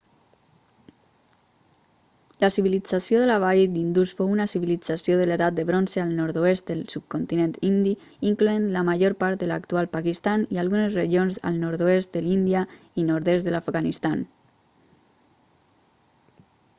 la 2.43 2.47
civilització 2.55 3.19
de 3.23 3.27
la 3.31 3.35
vall 3.43 3.59
d'indus 3.73 4.13
fou 4.21 4.31
una 4.35 4.47
civilització 4.53 5.17
de 5.19 5.27
l'edat 5.29 5.57
de 5.59 5.65
bronze 5.71 6.01
al 6.05 6.15
nord-oest 6.21 6.65
del 6.73 6.81
subcontinent 6.95 7.53
indi 7.71 7.93
incloent 8.31 8.67
la 8.77 8.83
major 8.89 9.17
part 9.21 9.43
de 9.43 9.51
l'actual 9.53 9.91
pakistan 9.99 10.47
i 10.57 10.61
algunes 10.65 10.97
regions 11.03 11.39
al 11.53 11.63
nord-oest 11.67 12.13
de 12.19 12.27
l'índia 12.31 12.67
i 13.03 13.09
nord-est 13.13 13.51
de 13.53 13.57
l'afganistan 13.57 14.25